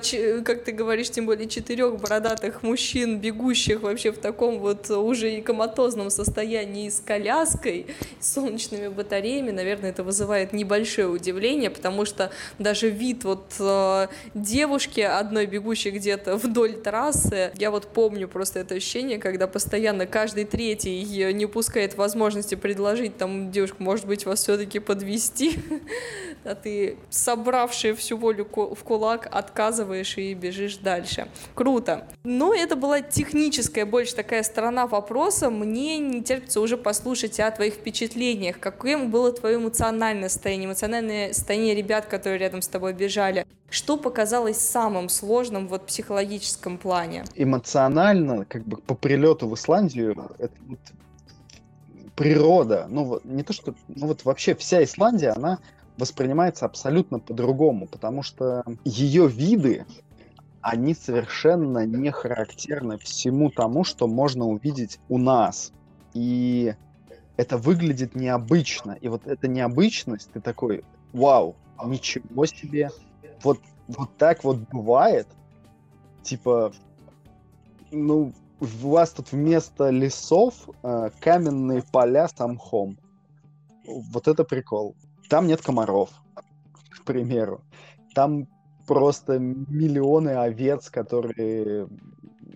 [0.42, 5.42] как ты говоришь, тем более четырех бородатых мужчин, бегущих вообще в таком вот уже и
[5.42, 7.88] коматозном состоянии с коляской,
[8.20, 15.00] с солнечными батареями, наверное, это вызывает небольшое удивление, потому что даже вид вот а, девушки
[15.00, 21.33] одной бегущей где-то вдоль трассы, я вот помню просто это ощущение, когда постоянно каждый третий
[21.35, 25.59] не пускает нет возможности предложить там девушку, может быть, вас все-таки подвести,
[26.45, 31.29] а ты, собравший всю волю в кулак, отказываешь и бежишь дальше.
[31.55, 32.07] Круто.
[32.25, 35.51] Но это была техническая больше такая сторона вопроса.
[35.51, 38.59] Мне не терпится уже послушать о твоих впечатлениях.
[38.59, 43.47] Каким было твое эмоциональное состояние, эмоциональное состояние ребят, которые рядом с тобой бежали?
[43.71, 47.25] Что показалось самым сложным вот в психологическом плане?
[47.35, 50.79] Эмоционально, как бы по прилету в Исландию, это вот
[52.22, 55.58] природа, ну вот не то что, ну вот вообще вся Исландия, она
[55.98, 59.85] воспринимается абсолютно по-другому, потому что ее виды,
[60.61, 65.72] они совершенно не характерны всему тому, что можно увидеть у нас.
[66.14, 66.76] И
[67.37, 68.92] это выглядит необычно.
[69.00, 72.90] И вот эта необычность, ты такой, вау, ничего себе.
[73.42, 73.58] Вот,
[73.88, 75.26] вот так вот бывает.
[76.22, 76.72] Типа,
[77.90, 78.32] ну,
[78.62, 82.96] у вас тут вместо лесов э, каменные поля с мхом.
[83.87, 84.94] Вот это прикол.
[85.29, 86.11] Там нет комаров,
[86.90, 87.62] к примеру.
[88.14, 88.46] Там
[88.87, 91.88] просто миллионы овец, которые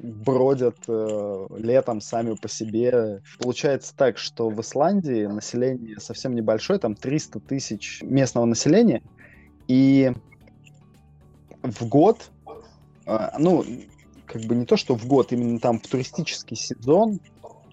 [0.01, 3.21] бродят э, летом сами по себе.
[3.41, 9.03] Получается так, что в Исландии население совсем небольшое, там 300 тысяч местного населения,
[9.67, 10.13] и
[11.63, 12.31] в год,
[13.07, 13.65] э, ну,
[14.27, 17.21] как бы не то, что в год, именно там в туристический сезон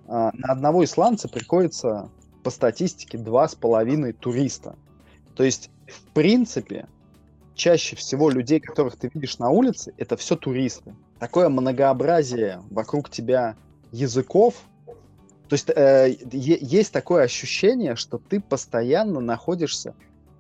[0.08, 2.10] а, на одного исландца приходится
[2.44, 4.76] по статистике два с половиной туриста.
[5.36, 6.88] То есть, в принципе,
[7.56, 10.96] чаще всего людей, которых ты видишь на улице, это все туристы.
[11.20, 13.56] Такое многообразие вокруг тебя
[13.92, 14.56] языков,
[15.50, 19.94] то есть э, есть такое ощущение, что ты постоянно находишься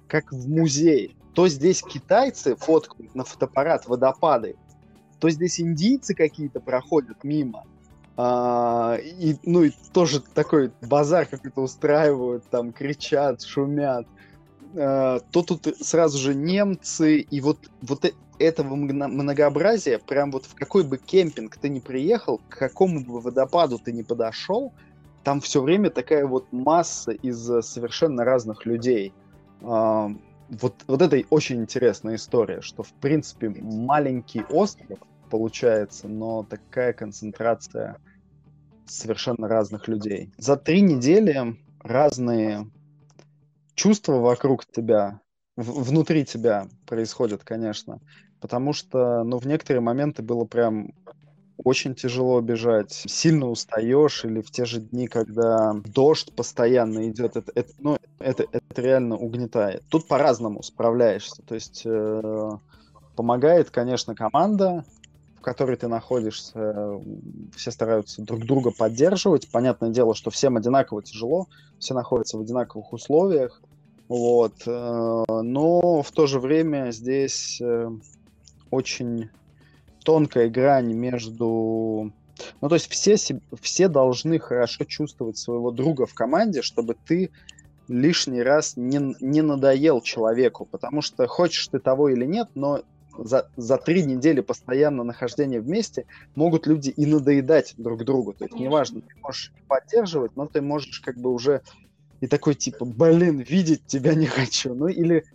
[0.08, 1.12] как в музее.
[1.34, 4.56] То здесь китайцы фоткают на фотоаппарат водопады,
[5.24, 7.64] то здесь индийцы какие-то проходят мимо,
[8.18, 14.06] а, и, ну, и тоже такой базар какой-то устраивают, там кричат, шумят.
[14.76, 20.56] А, то тут сразу же немцы, и вот, вот э, этого многообразия, прям вот в
[20.56, 24.74] какой бы кемпинг ты ни приехал, к какому бы водопаду ты ни подошел,
[25.24, 29.14] там все время такая вот масса из совершенно разных людей.
[29.62, 30.12] А,
[30.50, 37.98] вот, вот это очень интересная история, что, в принципе, маленький остров, получается, но такая концентрация
[38.86, 40.32] совершенно разных людей.
[40.38, 42.70] За три недели разные
[43.76, 45.22] чувства вокруг тебя,
[45.56, 48.00] внутри тебя происходят, конечно.
[48.40, 50.94] Потому что, ну, в некоторые моменты было прям
[51.58, 57.52] очень тяжело бежать, сильно устаешь, или в те же дни, когда дождь постоянно идет, это,
[57.56, 59.84] это, ну, это, это реально угнетает.
[59.90, 61.42] Тут по-разному справляешься.
[61.44, 62.50] То есть э,
[63.16, 64.84] помогает, конечно, команда,
[65.44, 67.00] которой ты находишься,
[67.56, 69.50] все стараются друг друга поддерживать.
[69.52, 73.62] Понятное дело, что всем одинаково тяжело, все находятся в одинаковых условиях.
[74.08, 74.54] Вот.
[74.66, 77.90] Э, но в то же время здесь э,
[78.72, 79.30] очень
[80.04, 82.12] тонкая грань между...
[82.62, 83.16] Ну, то есть все,
[83.62, 87.30] все должны хорошо чувствовать своего друга в команде, чтобы ты
[87.88, 92.82] лишний раз не, не надоел человеку, потому что хочешь ты того или нет, но
[93.18, 98.34] за, за три недели постоянно нахождения вместе могут люди и надоедать друг другу.
[98.34, 101.62] То есть неважно, ты можешь поддерживать, но ты можешь как бы уже
[102.22, 104.74] и такой типа, блин, видеть тебя не хочу.
[104.74, 105.26] Ну или,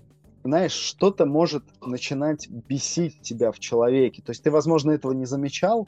[0.43, 4.23] знаешь, что-то может начинать бесить тебя в человеке.
[4.23, 5.87] То есть ты, возможно, этого не замечал,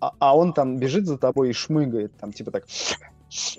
[0.00, 2.66] а, а он там бежит за тобой и шмыгает, там типа так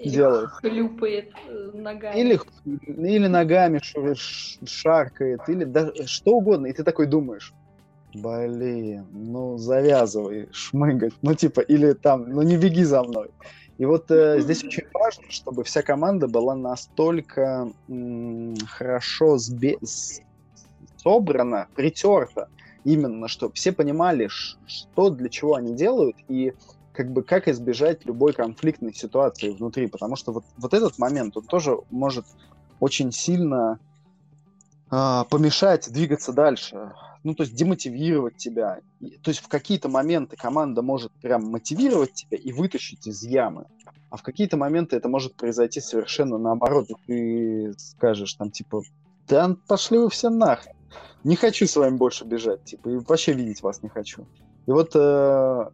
[0.04, 0.50] делает.
[0.50, 2.20] Хлюпает э, ногами.
[2.20, 3.80] Или, или ногами
[4.66, 6.68] шаркает, или да, что угодно.
[6.68, 7.54] И ты такой думаешь,
[8.14, 11.14] блин, ну завязывай шмыгать.
[11.22, 13.30] Ну типа, или там, ну не беги за мной.
[13.78, 19.78] И вот э, здесь очень важно, чтобы вся команда была настолько м, хорошо сбе-
[20.98, 22.48] собрана, притерта,
[22.86, 26.54] именно, чтобы все понимали, что для чего они делают и
[26.96, 31.44] как бы как избежать любой конфликтной ситуации внутри, потому что вот, вот этот момент, он
[31.44, 32.26] тоже может
[32.80, 33.80] очень сильно
[34.92, 36.92] э, помешать двигаться дальше
[37.26, 38.82] ну, то есть демотивировать тебя.
[39.24, 43.66] То есть в какие-то моменты команда может прям мотивировать тебя и вытащить из ямы,
[44.12, 46.88] а в какие-то моменты это может произойти совершенно наоборот.
[46.92, 48.84] И ты скажешь там типа,
[49.28, 50.76] да пошли вы все нахрен.
[51.24, 54.28] Не хочу с вами больше бежать, типа, и вообще видеть вас не хочу.
[54.68, 55.70] И вот э,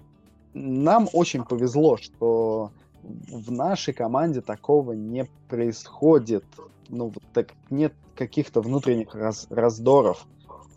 [0.53, 2.71] нам очень повезло, что
[3.03, 6.45] в нашей команде такого не происходит.
[6.89, 10.25] Ну, вот так нет каких-то внутренних раз, раздоров.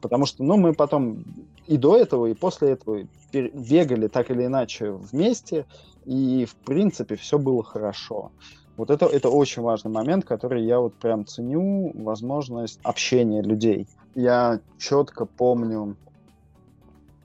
[0.00, 1.24] Потому что, ну, мы потом
[1.66, 5.66] и до этого, и после этого бегали так или иначе вместе,
[6.04, 8.30] и, в принципе, все было хорошо.
[8.76, 13.87] Вот это, это очень важный момент, который я вот прям ценю, возможность общения людей.
[14.14, 15.96] Я четко помню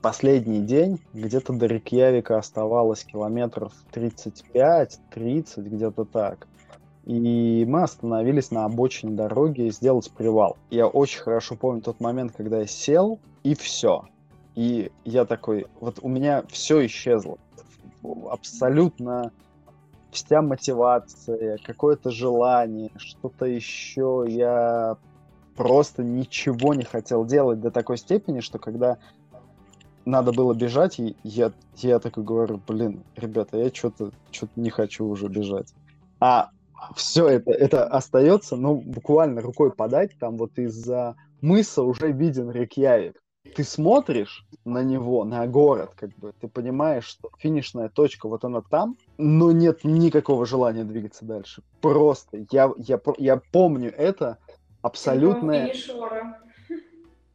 [0.00, 4.98] последний день, где-то до Рикьявика оставалось километров 35-30,
[5.56, 6.46] где-то так.
[7.06, 10.56] И мы остановились на обочине дороги сделать привал.
[10.70, 14.04] Я очень хорошо помню тот момент, когда я сел, и все.
[14.54, 17.38] И я такой, вот у меня все исчезло.
[18.02, 19.32] Абсолютно
[20.10, 24.24] вся мотивация, какое-то желание, что-то еще.
[24.28, 24.96] Я
[25.56, 28.98] просто ничего не хотел делать до такой степени, что когда
[30.04, 35.06] надо было бежать, и я, я такой говорю, блин, ребята, я что-то что не хочу
[35.06, 35.72] уже бежать.
[36.20, 36.50] А
[36.96, 43.20] все это, это остается, ну, буквально рукой подать, там вот из-за мыса уже виден Рейкьявик.
[43.56, 48.60] Ты смотришь на него, на город, как бы, ты понимаешь, что финишная точка вот она
[48.60, 51.62] там, но нет никакого желания двигаться дальше.
[51.80, 54.38] Просто, я, я, я помню это
[54.82, 55.68] абсолютно...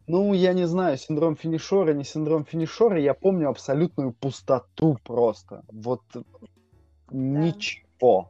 [0.07, 5.63] Ну, я не знаю, синдром финишора, не синдром финишора, я помню абсолютную пустоту просто.
[5.71, 6.23] Вот да.
[7.09, 8.29] ничего.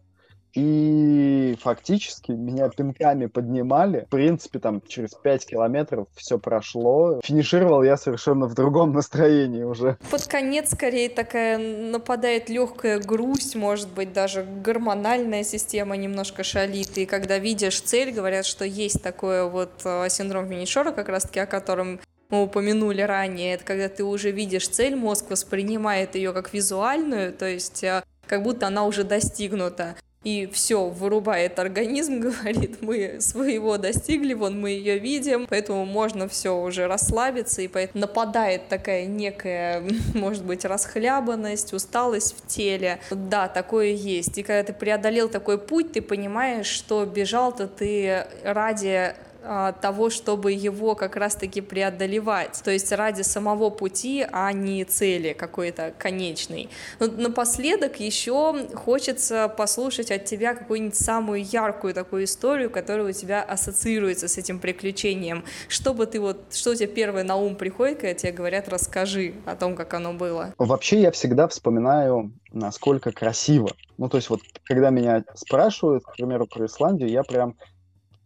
[0.55, 4.05] И фактически меня пинками поднимали.
[4.07, 7.19] В принципе, там через 5 километров все прошло.
[7.23, 9.97] Финишировал я совершенно в другом настроении уже.
[10.09, 16.97] Под конец скорее такая нападает легкая грусть, может быть, даже гормональная система немножко шалит.
[16.97, 21.45] И когда видишь цель, говорят, что есть такое вот э, синдром финишера, как раз-таки о
[21.45, 27.33] котором мы упомянули ранее, это когда ты уже видишь цель, мозг воспринимает ее как визуальную,
[27.33, 33.77] то есть э, как будто она уже достигнута и все, вырубает организм, говорит, мы своего
[33.77, 39.83] достигли, вон мы ее видим, поэтому можно все уже расслабиться, и поэтому нападает такая некая,
[40.15, 42.99] может быть, расхлябанность, усталость в теле.
[43.11, 44.37] Да, такое есть.
[44.39, 49.13] И когда ты преодолел такой путь, ты понимаешь, что бежал-то ты ради
[49.47, 55.33] а, того, чтобы его как раз-таки преодолевать, то есть ради самого пути, а не цели
[55.33, 56.69] какой-то конечной.
[56.99, 63.43] Но напоследок еще хочется послушать от тебя какую-нибудь самую яркую такую историю, которая у тебя
[63.43, 65.43] ассоциируется с этим приключением.
[65.67, 69.35] Что бы ты вот, что у тебя первое на ум приходит, когда тебе говорят, расскажи
[69.45, 70.53] о том, как оно было?
[70.57, 73.69] Вообще я всегда вспоминаю, насколько красиво.
[73.97, 77.55] Ну, то есть вот, когда меня спрашивают, к примеру, про Исландию, я прям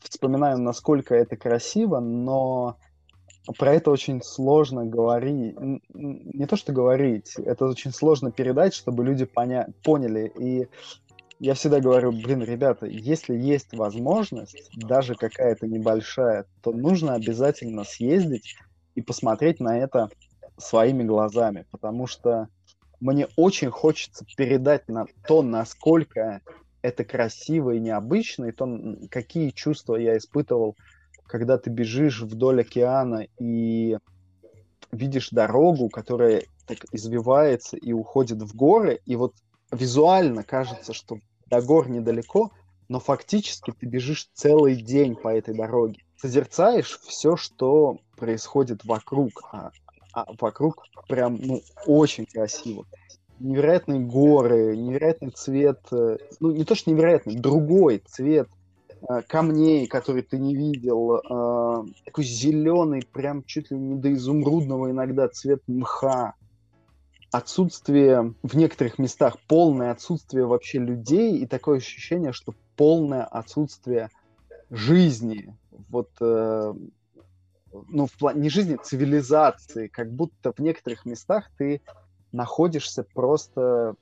[0.02, 2.78] вспоминаю, насколько это красиво, но
[3.58, 5.56] про это очень сложно говорить.
[5.94, 9.68] Не то, что говорить, это очень сложно передать, чтобы люди поня...
[9.84, 10.32] поняли.
[10.38, 10.68] И
[11.40, 18.56] я всегда говорю, блин, ребята, если есть возможность, даже какая-то небольшая, то нужно обязательно съездить
[18.96, 20.10] и посмотреть на это
[20.58, 22.50] своими глазами, потому что
[23.00, 26.42] мне очень хочется передать на то, насколько
[26.82, 28.68] это красиво и необычно, и то,
[29.10, 30.76] какие чувства я испытывал,
[31.26, 33.98] когда ты бежишь вдоль океана и
[34.92, 39.34] видишь дорогу, которая так извивается и уходит в горы, и вот
[39.72, 42.52] визуально кажется, что до гор недалеко,
[42.88, 46.04] но фактически ты бежишь целый день по этой дороге.
[46.18, 49.72] Созерцаешь все, что происходит вокруг, а,
[50.14, 52.86] а вокруг прям ну, очень красиво.
[53.40, 58.50] Невероятные горы, невероятный цвет, э, ну не то что невероятный, другой цвет
[59.02, 64.92] э, камней, которые ты не видел, э, такой зеленый, прям чуть ли не до изумрудного
[64.92, 66.34] иногда цвет мха,
[67.32, 74.10] отсутствие в некоторых местах, полное отсутствие вообще людей и такое ощущение, что полное отсутствие
[74.70, 75.56] жизни.
[75.90, 79.88] Вот, ну, в плане не жизни, цивилизации.
[79.88, 81.82] Как будто в некоторых местах ты
[82.32, 83.96] находишься просто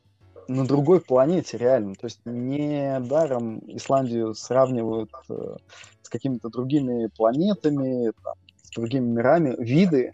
[0.48, 1.96] на другой планете, реально.
[1.96, 5.58] То есть не даром Исландию сравнивают э,
[6.02, 9.56] с какими-то другими планетами, там, с другими мирами.
[9.58, 10.14] Виды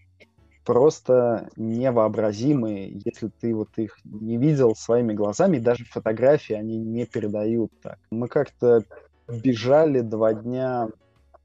[0.66, 7.72] просто невообразимые, если ты вот их не видел своими глазами, даже фотографии они не передают
[7.82, 8.00] так.
[8.12, 8.84] Мы как-то
[9.28, 10.90] бежали два дня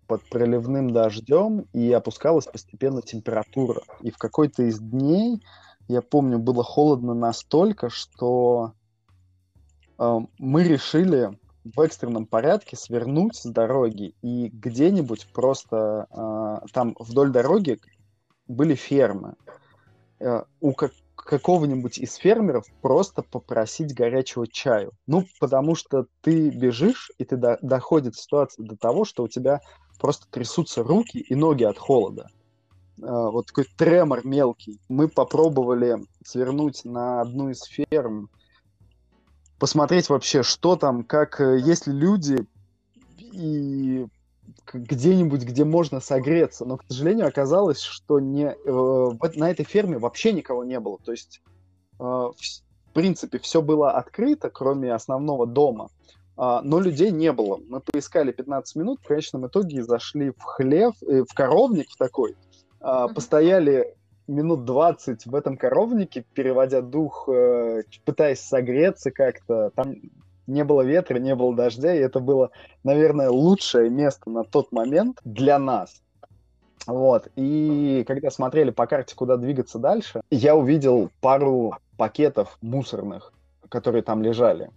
[0.07, 3.83] под проливным дождем, и опускалась постепенно температура.
[4.01, 5.43] И в какой-то из дней,
[5.89, 8.72] я помню, было холодно настолько, что
[9.99, 17.30] э, мы решили в экстренном порядке свернуть с дороги и где-нибудь просто э, там вдоль
[17.30, 17.80] дороги
[18.47, 19.34] были фермы.
[20.20, 24.93] Э, у как какого-нибудь из фермеров просто попросить горячего чаю.
[25.07, 29.61] Ну, потому что ты бежишь, и ты до доходит ситуация до того, что у тебя
[29.99, 32.28] просто трясутся руки и ноги от холода.
[33.01, 34.81] Uh, вот такой тремор мелкий.
[34.89, 38.29] Мы попробовали свернуть на одну из ферм,
[39.59, 42.47] посмотреть вообще, что там, как, э, есть ли люди,
[43.33, 44.07] и
[44.73, 46.65] где-нибудь, где можно согреться.
[46.65, 50.99] Но, к сожалению, оказалось, что не, э, на этой ферме вообще никого не было.
[51.05, 51.43] То есть,
[51.99, 55.89] э, в, в принципе, все было открыто, кроме основного дома.
[56.37, 57.59] Uh, но людей не было.
[57.69, 62.37] Мы поискали 15 минут, в конечном итоге зашли в хлев, э, в коровник в такой,
[62.81, 63.95] uh, постояли
[64.29, 69.70] минут 20 в этом коровнике, переводя дух, э, пытаясь согреться как-то.
[69.74, 69.97] Там
[70.47, 72.51] не было ветра, не было дождя, и это было,
[72.85, 76.03] наверное, лучшее место на тот момент для нас.
[76.87, 77.29] Вот.
[77.37, 83.33] И когда смотрели по карте, куда двигаться дальше, я увидел пару пакетов мусорных,
[83.68, 84.70] которые там лежали.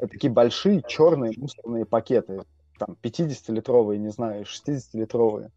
[0.00, 2.42] Такие большие черные мусорные пакеты,
[2.78, 5.50] там 50-литровые, не знаю, 60-литровые.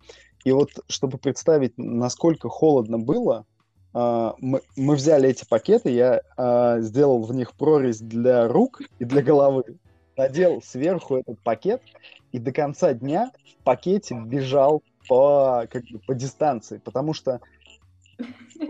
[0.46, 3.46] И вот, чтобы представить, насколько холодно было,
[3.94, 9.24] а, мы, взяли эти пакеты, я а, сделал в них прорезь для рук и для
[9.24, 9.64] головы,
[10.16, 11.82] надел сверху этот пакет
[12.32, 17.42] и до конца дня в пакете бежал по, как бы, по дистанции, потому что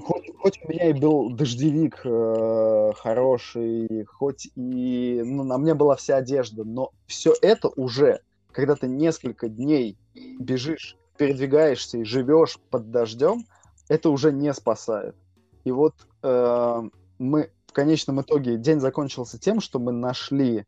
[0.02, 5.98] хоть, хоть у меня и был дождевик э, хороший, хоть и ну, на мне была
[5.98, 8.22] вся одежда, но все это уже,
[8.54, 9.98] когда ты несколько дней
[10.40, 13.46] бежишь, передвигаешься и живешь под дождем,
[13.88, 15.16] это уже не спасает.
[15.64, 15.94] И вот
[16.24, 16.82] э,
[17.20, 20.66] мы в конечном итоге день закончился тем, что мы нашли,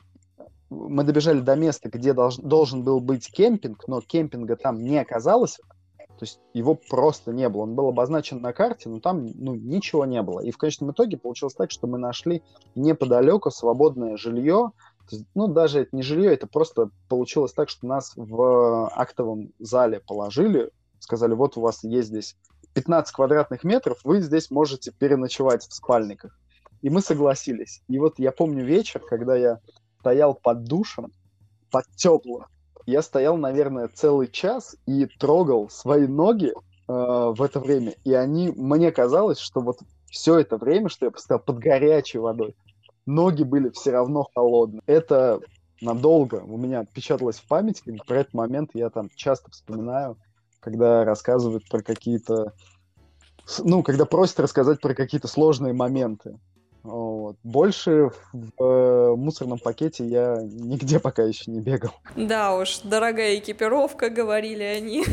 [0.69, 5.59] мы добежали до места, где долж, должен был быть кемпинг, но кемпинга там не оказалось.
[6.17, 7.61] То есть его просто не было.
[7.61, 10.39] Он был обозначен на карте, но там ну, ничего не было.
[10.39, 12.41] И в конечном итоге получилось так, что мы нашли
[12.73, 14.71] неподалеку свободное жилье.
[15.09, 19.99] Есть, ну, даже это не жилье, это просто получилось так, что нас в актовом зале
[19.99, 22.35] положили, сказали, вот у вас есть здесь
[22.73, 26.37] 15 квадратных метров, вы здесь можете переночевать в спальниках.
[26.81, 27.81] И мы согласились.
[27.87, 29.59] И вот я помню вечер, когда я
[29.99, 31.11] стоял под душем,
[31.71, 32.45] под тепло.
[32.85, 36.53] Я стоял, наверное, целый час и трогал свои ноги э,
[36.87, 37.95] в это время.
[38.03, 39.79] И они, мне казалось, что вот
[40.09, 42.55] все это время, что я постоял под горячей водой,
[43.07, 44.81] ноги были все равно холодные.
[44.85, 45.39] Это
[45.81, 47.99] надолго у меня отпечаталось в памяти.
[48.05, 50.17] Про этот момент я там часто вспоминаю
[50.67, 52.53] когда рассказывают про какие-то...
[53.59, 56.37] Ну, когда просят рассказать про какие-то сложные моменты.
[56.87, 57.35] Вот.
[57.43, 61.91] Больше в э, мусорном пакете я нигде пока еще не бегал.
[62.15, 65.03] Да уж, дорогая экипировка, говорили они.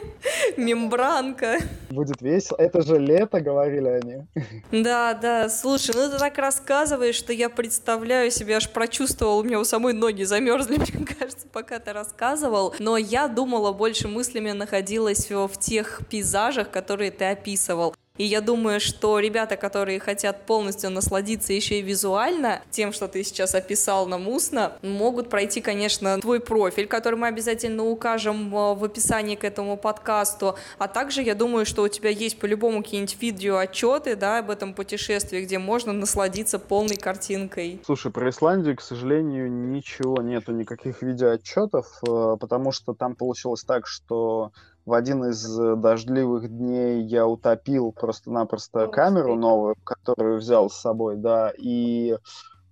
[0.56, 1.58] Мембранка.
[1.90, 2.56] Будет весело.
[2.56, 4.26] Это же лето, говорили они.
[4.72, 5.48] Да, да.
[5.50, 9.92] Слушай, ну ты так рассказываешь, что я представляю себе, аж прочувствовал, у меня у самой
[9.92, 12.74] ноги замерзли, мне кажется, пока ты рассказывал.
[12.78, 17.94] Но я думала, больше мыслями находилась в тех пейзажах, которые ты описывал.
[18.18, 23.22] И я думаю, что ребята, которые хотят полностью насладиться еще и визуально тем, что ты
[23.22, 28.84] сейчас описал нам устно, могут пройти, конечно, твой профиль, который мы обязательно укажем э, в
[28.84, 30.56] описании к этому подкасту.
[30.78, 35.42] А также я думаю, что у тебя есть по-любому какие-нибудь видеоотчеты да, об этом путешествии,
[35.42, 37.80] где можно насладиться полной картинкой.
[37.84, 43.86] Слушай, про Исландию, к сожалению, ничего нету, никаких видеоотчетов, э, потому что там получилось так,
[43.86, 44.50] что
[44.88, 51.52] в один из дождливых дней я утопил просто-напросто камеру новую, которую взял с собой, да,
[51.58, 52.16] и э,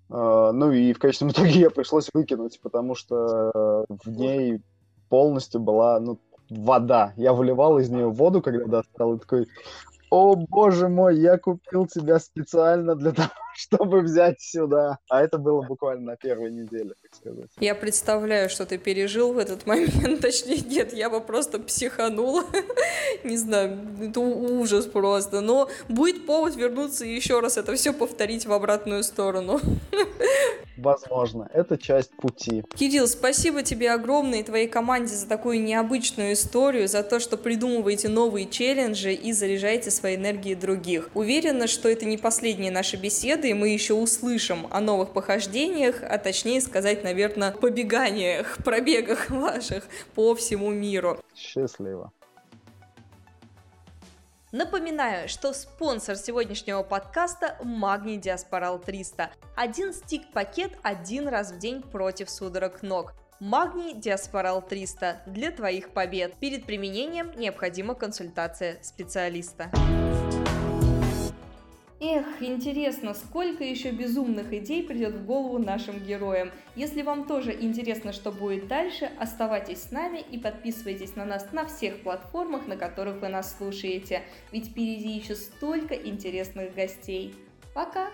[0.08, 4.62] ну и в конечном итоге я пришлось выкинуть, потому что э, в ней
[5.10, 7.12] полностью была ну, вода.
[7.16, 9.46] Я выливал из нее воду, когда достал, и такой,
[10.08, 13.28] о боже мой, я купил тебя специально для того,
[13.66, 14.98] чтобы взять сюда.
[15.08, 17.50] А это было буквально на первой неделе, так сказать.
[17.58, 20.20] Я представляю, что ты пережил в этот момент.
[20.20, 22.44] Точнее, нет, я бы просто психанула.
[23.24, 25.40] Не знаю, это ужас просто.
[25.40, 29.60] Но будет повод вернуться и еще раз это все повторить в обратную сторону.
[30.76, 32.62] Возможно, это часть пути.
[32.74, 38.08] Кирилл, спасибо тебе огромное и твоей команде за такую необычную историю, за то, что придумываете
[38.08, 41.10] новые челленджи и заряжаете своей энергией других.
[41.14, 46.18] Уверена, что это не последняя наша беседа, и мы еще услышим о новых похождениях, а
[46.18, 51.18] точнее сказать, наверное, побеганиях, пробегах ваших по всему миру.
[51.34, 52.12] Счастливо.
[54.56, 59.30] Напоминаю, что спонсор сегодняшнего подкаста– Магний Диаспорал 300.
[59.54, 63.12] Один стик-пакет один раз в день против судорог ног.
[63.38, 66.36] Магний Диаспорал 300 для твоих побед.
[66.38, 69.70] Перед применением необходима консультация специалиста.
[71.98, 76.50] Эх, интересно, сколько еще безумных идей придет в голову нашим героям.
[76.74, 81.64] Если вам тоже интересно, что будет дальше, оставайтесь с нами и подписывайтесь на нас на
[81.64, 84.22] всех платформах, на которых вы нас слушаете.
[84.52, 87.34] Ведь впереди еще столько интересных гостей.
[87.72, 88.10] Пока!